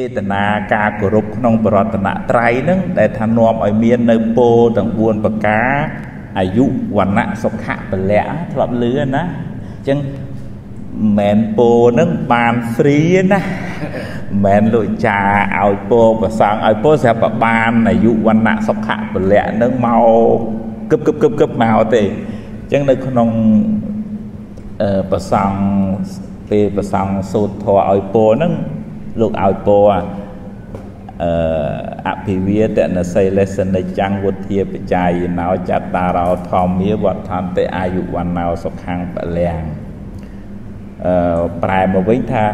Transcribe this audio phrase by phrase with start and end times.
[0.00, 0.44] ចេតនា
[0.74, 5.72] ការគោរពក្នុងបរតនត្រ័យហ្នឹងដែលថានាំឲ្យមាននៅពោទាំង4ប្រការ
[6.38, 6.64] អាយុ
[6.96, 9.98] វណ្ណៈសុខៈពលៈធ្លាប់លឺណាអញ្ចឹង
[11.18, 13.00] មែនពោហ្នឹងបានហ្វ្រី
[13.32, 13.40] ណា
[14.44, 15.20] មែនលោកចា
[15.62, 20.38] ឲ្យពោប្រសងឲ្យពោស្រាប់បានអាយុវណ្ណៈសុខៈពលៈហ្នឹងមក
[20.90, 23.28] គឹបគឹបគឹបគឹបមកទេអញ្ចឹងនៅក្នុង
[24.82, 25.50] អឺប្រសង
[26.50, 28.54] ពេលប្រសងសូត្រធម៌ឲ្យពោហ្នឹង
[29.20, 29.78] លោកឲ្យពោ
[31.22, 31.32] អឺ
[32.08, 35.10] អភិវាទនសីលេសនិចាំងវុធាបច្ច័យ
[35.40, 39.62] ណោចត្តារោធម្មាវត្ថន្តិអាយុវណ្ណោសុខੰពលំ
[41.06, 42.44] អឺប្រែមកវិញថា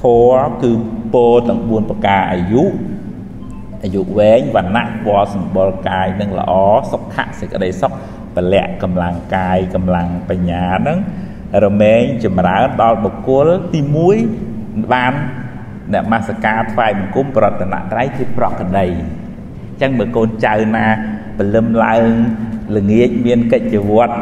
[0.00, 0.72] ធម៌គឺ
[1.14, 2.64] ពោទាំង4ប្រការអាយុ
[3.82, 6.52] អាយុវែងវណ្ណៈពណ៌សម្បុរកាយនឹងល្អ
[6.92, 7.92] សុខៈសេចក្តីសុខ
[8.36, 10.98] ពលៈកម្លាំងកាយកម្លាំងបញ្ញានឹង
[11.64, 13.80] រមែងចម្រើនដល់បុគ្គលទី
[14.36, 20.86] 1បានអ្នកមាសការថ្វាយបង្គំប្រតនត្រ័យជាប្រកដីអញ្ចឹងមើលកូនចៅណា
[21.38, 22.08] ព្រលឹមឡើង
[22.76, 24.14] ល្ងាចមានកិច្ចវត្ត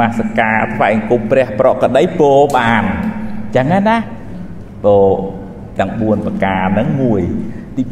[0.00, 3.96] មាសការថ្វាយបង្គំព្រះប្រកដីពោបានអញ្ចឹងណា
[4.84, 4.96] ពោ
[5.78, 7.22] ទាំង4ប្រការហ្នឹងមួយ
[7.76, 7.84] ទី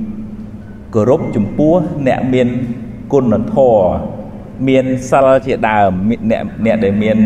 [0.00, 1.74] 2គោរពចំពោះ
[2.06, 2.48] អ្នកមាន
[3.12, 3.86] គុណធម៌
[4.68, 5.90] មានសិលជាដើម
[6.30, 7.18] អ្នកអ្នកដែលមាន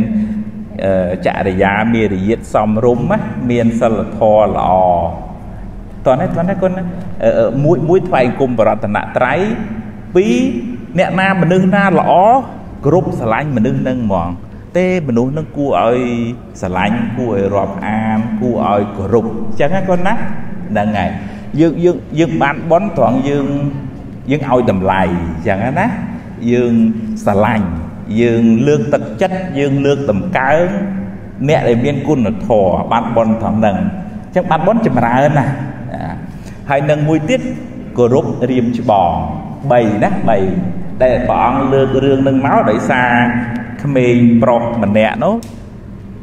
[1.26, 3.00] ចរិយាមារយាទសំរុំ
[3.50, 4.70] មានសិលធម៌ល្អ
[6.06, 6.72] តោះនេះតោះនេះគុណ
[7.64, 9.40] មួយមួយថ្វាយគុំបរតនត្រ័យ
[10.14, 10.34] ពីរ
[10.98, 12.12] អ្នកណាមនុស្សណាល្អ
[12.86, 14.28] គ្រប់ស្រឡាញ់មនុស្សនឹងហ្មង
[14.76, 16.00] ទេមនុស្សនឹងគួរឲ្យ
[16.60, 21.10] ស្រឡាញ់គួរឲ្យរាប់អានគួរឲ្យគោរពអញ្ចឹងណាគាត់ណាហ្នឹងហើយ
[21.60, 23.46] យើងយើងយើងបានបន់ត្រង់យើង
[24.30, 25.86] យើងឲ្យតម្លៃអញ្ចឹងណា
[26.52, 26.72] យើង
[27.24, 27.66] ស្រឡាញ់
[28.20, 30.67] យើងលើកទឹកចិត្តយើងលើកតម្កើង
[31.48, 35.47] អ្នកដែលមានគុណធម៌បានបន់ត្រង់ហ្នឹងអញ្ចឹងបានបន់ចម្រើនណា
[36.70, 37.41] ហើយនឹងមួយទៀត
[37.98, 39.12] គោរពរៀមច្បង
[39.56, 40.11] 3ណា
[40.56, 43.11] 3ដែលព្រះអង្គលើករឿងនឹងមកដោយសារ
[43.83, 45.35] ក្មេងប្រុសម្នាក់នោះ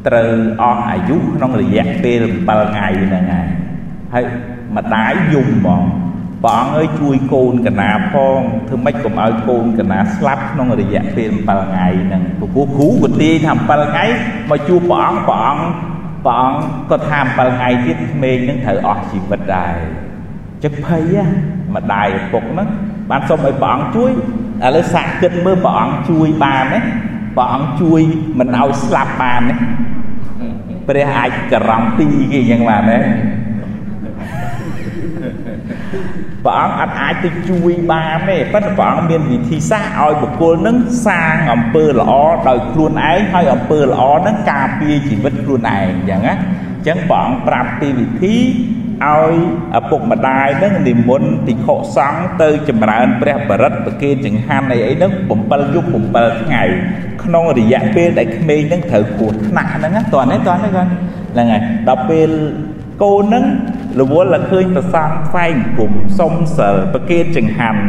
[0.07, 0.31] ត្រូវ
[0.61, 3.47] អស់អាយុក្នុងរយៈពេល7ថ្ងៃហ្នឹងហើយ
[4.13, 4.25] ហើយ
[4.77, 5.83] ម្ដាយយំហ្មង
[6.45, 14.05] ព្រះអង្គអើយជួយកូនកណាផងធ្វើម៉េចកុំឲ្យកូនកណាស្លាប់ក្នុងរយៈពេល7ថ្ងៃហ្នឹងព្រោះគ្រូក៏ទាយថា7ថ្ងៃ
[14.49, 15.65] មកជួបព្រះអង្គព្រះអង្គ
[16.25, 19.75] ព្រះអង្គក៏ថា7ថ្ងៃទៀតក្មេងហ្នឹងត្រូវអស់ជីវិតដែរ
[20.63, 21.15] ចឹងភ័យ
[21.75, 22.67] ម្ដាយឪពុកហ្នឹង
[23.09, 24.11] បានសុំឲ្យព្រះអង្គជួយ
[24.65, 26.79] ឥឡូវសាក់គិតមើលព្រះអង្គជួយបានទេ
[27.37, 28.01] ព្រះអង្គជួយ
[28.39, 29.55] មិនឲ្យស្លាប់បានទេ
[30.87, 32.97] ព្រះអាចការ៉ង់ទីគេយ៉ាងបានទេ
[36.45, 42.11] ព្រះអង្គអត់អាចទៅជួយបានទេប៉ុន្តែព្រះអង្គមានវិធីសាស្ត្រឲ្យបុគ្គលនឹងសាងអំពើល្អ
[42.47, 46.35] ដោយខ្លួនឯងហើយអំពើល្អនឹងការពារជីវិតខ្លួនឯងអញ្ចឹងណា
[46.77, 48.35] អញ្ចឹងព្រះអង្គប្រាប់ពីវិធី
[49.03, 49.33] ឲ្យ
[49.77, 55.11] ឪពុកម្ដាយនឹងនិមន្តភិក្ខុសង្ឃទៅចម្រើនព្រះបរិត្តប្រគេនចង្ហាន់អីអីហ្នឹង
[55.43, 56.63] 7យប់7ថ្ងៃ
[57.23, 60.89] ក្នុងរយៈពេលដែលក្មេងហ្នឹងត្រូវគ្រោះថ្នាក់ហ្នឹងណាតើនេះតើនេះគាត់
[61.33, 62.29] ហ្នឹងហើយដល់ពេល
[63.03, 63.45] កូននឹង
[64.01, 67.81] រវល់តែឃើញប្រសងផ្សែងគុំសុំសិលប្រគេនចង្ហាន់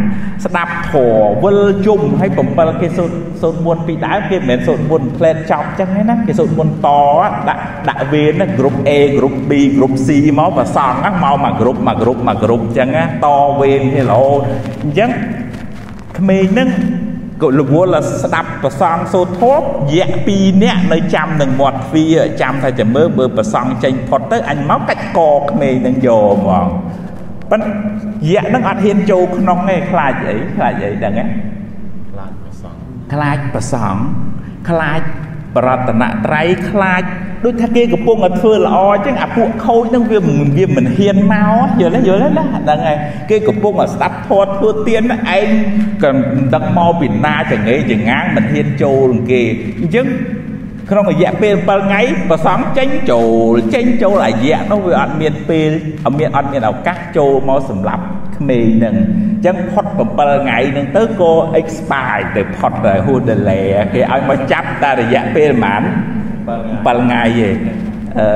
[0.44, 6.89] ស្ដាប់ធរវិលជុំឲ្យ7គេសូត្រសូត្រមុនពីដើមគេមិនមែនសូត្រមុនផ្លែតចប់ចឹងទេណាគេសូត្រមុនត
[7.49, 10.09] ដាក់ដាក់វេនណាក្រុម A ក្រុម B ក្រុម C
[10.39, 13.28] មកប្រសងហ្នឹងមកមួយក្រុមមួយក្រុមមួយក្រុមចឹងណាត
[13.61, 14.41] វេនគេរហូត
[14.83, 15.11] អញ្ចឹង
[16.19, 16.69] ក្មេងហ្នឹង
[17.43, 25.21] ក៏រវល់ស្ដាប់ប្រសងសូត្រធម៌យៈ2នាក់នៅចាំនឹងមាត់ទ្វារចាំថាចាំមើលបើប្រសងចេញផុតទៅអញមកកាច់ក
[25.51, 26.67] ក្មេងនឹងយកហ្មង
[27.51, 27.71] ប៉ុន្តែ
[28.31, 31.25] យៈនឹងអត់ហ៊ានចូលក្នុងទេខ្លាចអីខ្លាចអីដឹងទេ
[32.13, 32.77] ខ្លាចប្រសង
[33.13, 33.97] ខ្លាចប្រសង
[34.69, 35.01] ខ្លាច
[35.57, 37.03] បរតនត្រ័យខ្លាច
[37.45, 40.19] ដូចថាគេកំពុងតែធ្វើល្អអញ្ចឹងអាពួកខូចហ្នឹងវា
[40.57, 42.97] វាមិនហ៊ានមកយល់ទេយល់ទេណាហ្នឹងហើយ
[43.31, 45.47] គេកំពុងតែស្ដាប់ធម៌ធ្វើទៀនឯង
[46.03, 49.41] ក៏មិនដឹងមកពីណាចងេចងាងមិនហ៊ានចូលគេ
[49.81, 50.07] អញ្ចឹង
[50.91, 55.71] ក្នុងរយៈពេល7ថ្ងៃប្រសំចេញចូលចេញចូលអាយៈនោះវាអត់មានពេល
[56.05, 58.05] អត់មានអត់មានឱកាសចូលមកសម្រាប់
[58.37, 59.87] ក្មេងនឹងអញ្ចឹងផុត
[60.17, 65.82] 7ថ្ងៃនឹងទៅក៏ expire ទៅផុតទៅ who delay គេឲ្យមកចាប់តែរយៈពេលប្រហែល
[66.46, 67.48] 7ថ្ងៃទេ
[68.19, 68.28] អឺ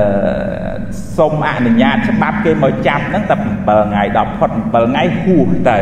[1.17, 3.35] សុំអនុញ្ញាតច្បាប់គេមកចាប់ហ្នឹងតែ
[3.67, 5.79] 7ថ្ងៃដល់ផុត7ថ្ងៃហួសទៅ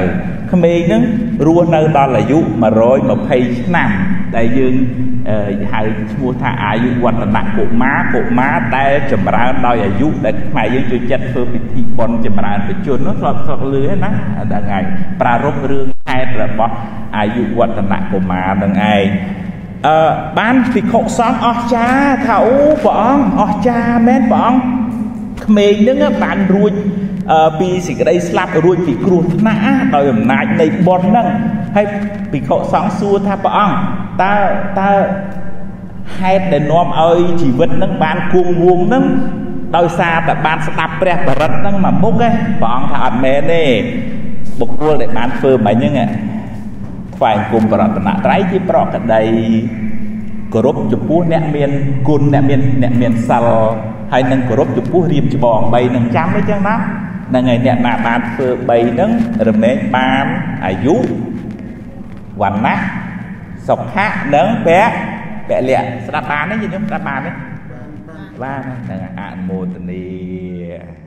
[0.52, 1.04] ក្មេងហ្នឹង
[1.46, 2.38] រស់នៅដល់អាយុ
[3.00, 3.90] 120ឆ្នាំ
[4.36, 4.74] ដែលយើង
[5.72, 5.82] ហៅ
[6.14, 7.16] ឈ្មោះថាអាយុវឌ្ឍ
[7.48, 14.12] នកុមារកុមារដែលចម្រើនដោយអាយុដែលខ្មែរយើងជួយចិត្តធ្វើពិធីបុណ្យចម្រើនបជននោះធ្លាប់ធ្លាប់លឺណា
[14.52, 14.80] ដល់ថ្ងៃ
[15.22, 16.74] ប្រារព្ធរឿងខេតរបស់
[17.18, 19.08] អាយុវឌ្ឍនកុមារនឹងឯង
[19.88, 20.10] អឺ
[20.40, 24.62] បានភិក្ខុសង្ឃអស្ចារ្យថាអូព្រះអង្គអស្ចារ្យមែនព្រះអង្គ
[25.46, 26.74] ក្មេងនឹងបានរួច
[27.60, 29.62] ពីសេចក្តីស្លាប់រួចពីគ្រោះថ្នាក់
[29.96, 31.28] ដោយអំណាចនៃបុណ្យហ្នឹង
[31.76, 31.86] ហើយ
[32.32, 33.76] ភិក្ខុសង្ឃសួរថាព្រះអង្គ
[34.24, 34.36] តើ
[34.80, 34.92] តើ
[36.20, 39.06] ហេតុដែលនាំឲ្យជីវិតហ្នឹងបានគង់វងហ្នឹង
[39.78, 43.64] ដោយសារតែបានស្ដាប់ព្រះបរិត្តហ្នឹងមកមុខឯងព្រះអង្គថាអត់មែនទេ
[44.60, 45.94] បុគ្គលដែលបានធ្វើមិនហ្នឹង
[47.20, 49.22] ថ្វាយគុំប្រតនត្រ័យជាប្រកដី
[50.54, 51.72] គោរពចំពោះអ្នកមាន
[52.08, 53.46] គុណអ្នកមានអ្នកមានសិល
[54.12, 56.76] ហើយនឹងគោរពចំពោះរៀបច្បង3នឹងចាំអីចឹងណា
[57.30, 59.12] ហ្នឹងហើយអ្នកណាបានធ្វើ3ហ្នឹង
[59.48, 60.26] រមែងបាន
[60.66, 60.96] អាយុ
[62.42, 62.76] វណ្ណៈ
[63.68, 64.82] សុខៈនិងពៈ
[65.50, 67.32] ពលៈស្ដាប់បានទេញោមស្ដាប់បានទេ
[68.44, 70.99] បានហ្នឹងអនុមោទនី